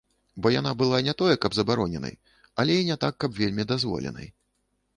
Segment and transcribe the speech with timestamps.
[0.43, 2.15] Бо яна была не тое каб забароненай,
[2.63, 4.27] але і не так каб вельмі дазволенай.